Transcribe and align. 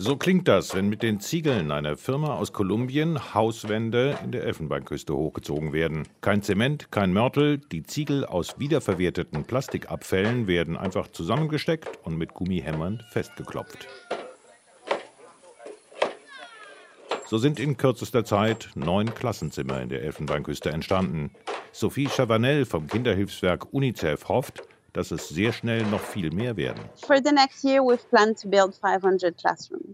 So 0.00 0.16
klingt 0.16 0.46
das, 0.46 0.76
wenn 0.76 0.88
mit 0.88 1.02
den 1.02 1.18
Ziegeln 1.18 1.72
einer 1.72 1.96
Firma 1.96 2.36
aus 2.36 2.52
Kolumbien 2.52 3.34
Hauswände 3.34 4.16
in 4.22 4.30
der 4.30 4.44
Elfenbeinküste 4.44 5.12
hochgezogen 5.12 5.72
werden. 5.72 6.06
Kein 6.20 6.40
Zement, 6.40 6.92
kein 6.92 7.12
Mörtel, 7.12 7.58
die 7.58 7.82
Ziegel 7.82 8.24
aus 8.24 8.60
wiederverwerteten 8.60 9.42
Plastikabfällen 9.42 10.46
werden 10.46 10.76
einfach 10.76 11.08
zusammengesteckt 11.08 11.98
und 12.04 12.16
mit 12.16 12.32
Gummihämmern 12.32 13.02
festgeklopft. 13.10 13.88
So 17.26 17.38
sind 17.38 17.58
in 17.58 17.76
kürzester 17.76 18.24
Zeit 18.24 18.70
neun 18.76 19.12
Klassenzimmer 19.12 19.82
in 19.82 19.88
der 19.88 20.02
Elfenbeinküste 20.02 20.70
entstanden. 20.70 21.32
Sophie 21.72 22.06
Chavanel 22.06 22.66
vom 22.66 22.86
Kinderhilfswerk 22.86 23.74
UNICEF 23.74 24.28
hofft, 24.28 24.62
dass 24.98 25.12
es 25.12 25.28
sehr 25.28 25.52
schnell 25.52 25.84
noch 25.86 26.00
viel 26.00 26.32
mehr 26.32 26.56
werden. 26.56 26.82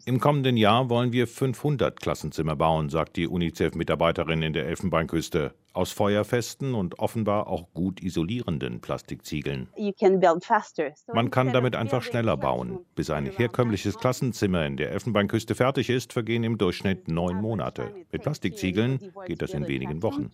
Im 0.06 0.18
kommenden 0.18 0.56
Jahr 0.56 0.88
wollen 0.88 1.12
wir 1.12 1.26
500 1.26 2.00
Klassenzimmer 2.00 2.56
bauen, 2.56 2.88
sagt 2.88 3.16
die 3.16 3.28
UNICEF-Mitarbeiterin 3.28 4.40
in 4.40 4.54
der 4.54 4.66
Elfenbeinküste. 4.66 5.52
Aus 5.74 5.90
feuerfesten 5.90 6.74
und 6.74 7.00
offenbar 7.00 7.48
auch 7.48 7.66
gut 7.74 8.00
isolierenden 8.00 8.80
Plastikziegeln. 8.80 9.68
Man 11.12 11.30
kann 11.30 11.52
damit 11.52 11.74
einfach 11.76 12.02
schneller 12.02 12.36
bauen. 12.36 12.78
Bis 12.94 13.10
ein 13.10 13.26
herkömmliches 13.26 13.98
Klassenzimmer 13.98 14.64
in 14.66 14.76
der 14.76 14.92
Elfenbeinküste 14.92 15.56
fertig 15.56 15.90
ist, 15.90 16.12
vergehen 16.12 16.44
im 16.44 16.58
Durchschnitt 16.58 17.08
neun 17.08 17.42
Monate. 17.42 17.92
Mit 18.12 18.22
Plastikziegeln 18.22 19.12
geht 19.26 19.42
das 19.42 19.52
in 19.52 19.66
wenigen 19.66 20.02
Wochen. 20.02 20.30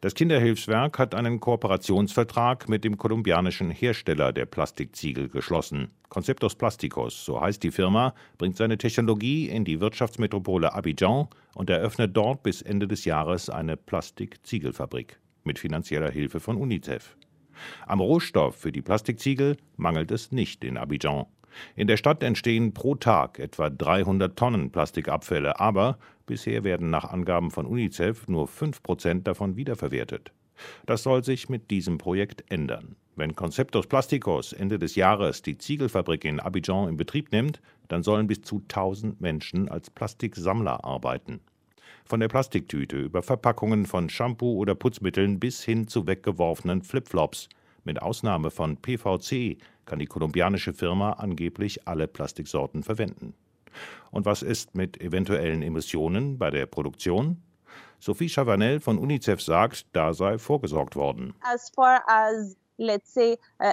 Das 0.00 0.14
Kinderhilfswerk 0.14 0.98
hat 0.98 1.14
einen 1.14 1.40
Kooperationsvertrag 1.40 2.68
mit 2.68 2.82
dem 2.82 2.98
kolumbianischen 2.98 3.70
Hersteller 3.70 4.32
der 4.32 4.46
Plastikziegel 4.46 5.28
geschlossen. 5.28 5.92
Conceptos 6.08 6.54
Plasticos, 6.54 7.24
so 7.24 7.40
heißt 7.40 7.62
die 7.62 7.70
Firma, 7.70 8.14
bringt 8.38 8.56
seine 8.56 8.78
Technologie 8.78 9.48
in 9.48 9.64
die 9.64 9.80
Wirtschaftsmetropole 9.80 10.72
Abidjan 10.72 11.28
und 11.54 11.70
eröffnet 11.70 12.16
dort 12.16 12.42
bis 12.42 12.62
Ende 12.62 12.86
des 12.86 13.04
Jahres 13.04 13.50
eine 13.50 13.76
Plastikziegelfabrik 13.76 15.18
mit 15.44 15.58
finanzieller 15.58 16.10
Hilfe 16.10 16.40
von 16.40 16.56
UNICEF. 16.56 17.16
Am 17.86 18.00
Rohstoff 18.00 18.56
für 18.56 18.72
die 18.72 18.82
Plastikziegel 18.82 19.56
mangelt 19.76 20.10
es 20.10 20.32
nicht 20.32 20.64
in 20.64 20.76
Abidjan. 20.76 21.26
In 21.74 21.86
der 21.86 21.96
Stadt 21.96 22.22
entstehen 22.22 22.74
pro 22.74 22.94
Tag 22.96 23.38
etwa 23.38 23.70
300 23.70 24.36
Tonnen 24.36 24.70
Plastikabfälle, 24.70 25.58
aber 25.58 25.98
bisher 26.26 26.64
werden 26.64 26.90
nach 26.90 27.04
Angaben 27.04 27.50
von 27.50 27.66
UNICEF 27.66 28.28
nur 28.28 28.46
5 28.46 28.82
Prozent 28.82 29.26
davon 29.26 29.56
wiederverwertet. 29.56 30.32
Das 30.84 31.02
soll 31.02 31.24
sich 31.24 31.48
mit 31.48 31.70
diesem 31.70 31.98
Projekt 31.98 32.44
ändern. 32.50 32.96
Wenn 33.18 33.34
Conceptos 33.34 33.86
Plasticos 33.86 34.52
Ende 34.52 34.78
des 34.78 34.94
Jahres 34.94 35.40
die 35.40 35.56
Ziegelfabrik 35.56 36.26
in 36.26 36.38
Abidjan 36.38 36.90
in 36.90 36.98
Betrieb 36.98 37.32
nimmt, 37.32 37.62
dann 37.88 38.02
sollen 38.02 38.26
bis 38.26 38.42
zu 38.42 38.58
1000 38.58 39.22
Menschen 39.22 39.70
als 39.70 39.88
Plastiksammler 39.88 40.84
arbeiten. 40.84 41.40
Von 42.04 42.20
der 42.20 42.28
Plastiktüte 42.28 42.98
über 42.98 43.22
Verpackungen 43.22 43.86
von 43.86 44.10
Shampoo 44.10 44.58
oder 44.58 44.74
Putzmitteln 44.74 45.40
bis 45.40 45.64
hin 45.64 45.88
zu 45.88 46.06
weggeworfenen 46.06 46.82
Flipflops. 46.82 47.48
Mit 47.84 48.02
Ausnahme 48.02 48.50
von 48.50 48.76
PVC 48.76 49.56
kann 49.86 49.98
die 49.98 50.06
kolumbianische 50.06 50.74
Firma 50.74 51.12
angeblich 51.12 51.88
alle 51.88 52.08
Plastiksorten 52.08 52.82
verwenden. 52.82 53.32
Und 54.10 54.26
was 54.26 54.42
ist 54.42 54.74
mit 54.74 55.00
eventuellen 55.00 55.62
Emissionen 55.62 56.36
bei 56.36 56.50
der 56.50 56.66
Produktion? 56.66 57.42
Sophie 57.98 58.28
Chavanel 58.28 58.80
von 58.80 58.98
UNICEF 58.98 59.40
sagt, 59.40 59.86
da 59.92 60.12
sei 60.12 60.36
vorgesorgt 60.36 60.96
worden. 60.96 61.34
As 61.40 61.70
far 61.74 62.02
as 62.06 62.56
Say, 63.04 63.38
uh, 63.58 63.72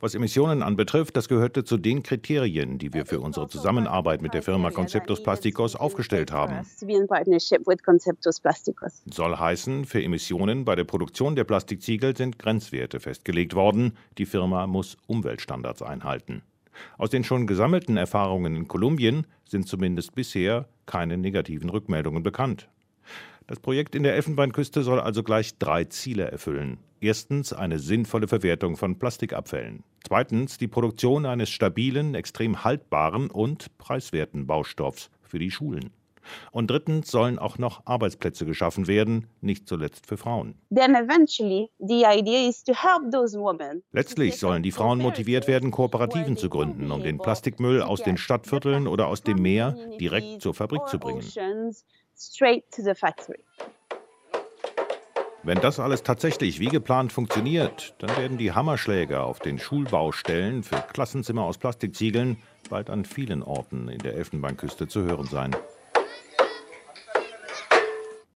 Was 0.00 0.14
Emissionen 0.14 0.62
anbetrifft, 0.62 1.14
das 1.16 1.28
gehörte 1.28 1.64
zu 1.64 1.76
den 1.76 2.02
Kriterien, 2.02 2.78
die 2.78 2.94
wir 2.94 3.04
für 3.04 3.20
unsere 3.20 3.48
Zusammenarbeit 3.48 4.22
mit 4.22 4.32
der 4.32 4.42
Firma 4.42 4.70
Conceptus 4.70 5.22
Plasticos 5.22 5.76
aufgestellt 5.76 6.32
haben. 6.32 6.66
Soll 9.10 9.36
heißen, 9.36 9.84
für 9.84 10.02
Emissionen 10.02 10.64
bei 10.64 10.74
der 10.74 10.84
Produktion 10.84 11.36
der 11.36 11.44
Plastikziegel 11.44 12.16
sind 12.16 12.38
Grenzwerte 12.38 12.98
festgelegt 12.98 13.54
worden. 13.54 13.96
Die 14.16 14.26
Firma 14.26 14.66
muss 14.66 14.96
Umweltstandards 15.06 15.82
einhalten. 15.82 16.42
Aus 16.96 17.10
den 17.10 17.24
schon 17.24 17.46
gesammelten 17.46 17.96
Erfahrungen 17.96 18.56
in 18.56 18.68
Kolumbien 18.68 19.26
sind 19.44 19.68
zumindest 19.68 20.14
bisher 20.14 20.66
keine 20.86 21.18
negativen 21.18 21.68
Rückmeldungen 21.68 22.22
bekannt. 22.22 22.68
Das 23.46 23.60
Projekt 23.60 23.94
in 23.94 24.04
der 24.04 24.14
Elfenbeinküste 24.14 24.82
soll 24.82 24.98
also 25.00 25.22
gleich 25.22 25.58
drei 25.58 25.84
Ziele 25.84 26.30
erfüllen. 26.30 26.78
Erstens 27.00 27.52
eine 27.52 27.78
sinnvolle 27.78 28.26
Verwertung 28.26 28.78
von 28.78 28.98
Plastikabfällen. 28.98 29.84
Zweitens 30.02 30.56
die 30.56 30.68
Produktion 30.68 31.26
eines 31.26 31.50
stabilen, 31.50 32.14
extrem 32.14 32.64
haltbaren 32.64 33.30
und 33.30 33.76
preiswerten 33.76 34.46
Baustoffs 34.46 35.10
für 35.22 35.38
die 35.38 35.50
Schulen. 35.50 35.90
Und 36.52 36.70
drittens 36.70 37.10
sollen 37.10 37.38
auch 37.38 37.58
noch 37.58 37.82
Arbeitsplätze 37.84 38.46
geschaffen 38.46 38.86
werden, 38.86 39.26
nicht 39.42 39.68
zuletzt 39.68 40.06
für 40.06 40.16
Frauen. 40.16 40.54
Letztlich 43.92 44.38
sollen 44.38 44.62
die 44.62 44.72
Frauen 44.72 45.00
motiviert 45.00 45.48
werden, 45.48 45.70
Kooperativen 45.70 46.38
zu 46.38 46.48
gründen, 46.48 46.90
um 46.90 47.02
den 47.02 47.18
Plastikmüll 47.18 47.82
aus 47.82 48.02
den 48.02 48.16
Stadtvierteln 48.16 48.86
oder 48.86 49.08
aus 49.08 49.22
dem 49.22 49.42
Meer 49.42 49.76
direkt 50.00 50.40
zur 50.40 50.54
Fabrik 50.54 50.88
zu 50.88 50.98
bringen. 50.98 51.22
Wenn 55.42 55.60
das 55.60 55.78
alles 55.78 56.02
tatsächlich 56.02 56.58
wie 56.58 56.68
geplant 56.68 57.12
funktioniert, 57.12 57.94
dann 57.98 58.16
werden 58.16 58.38
die 58.38 58.52
Hammerschläger 58.52 59.24
auf 59.24 59.40
den 59.40 59.58
Schulbaustellen 59.58 60.62
für 60.62 60.76
Klassenzimmer 60.76 61.42
aus 61.42 61.58
Plastikziegeln 61.58 62.38
bald 62.70 62.88
an 62.88 63.04
vielen 63.04 63.42
Orten 63.42 63.88
in 63.88 63.98
der 63.98 64.14
Elfenbeinküste 64.14 64.88
zu 64.88 65.02
hören 65.02 65.26
sein. 65.26 65.54